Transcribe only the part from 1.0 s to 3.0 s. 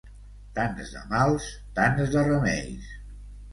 mals, tants de remeis.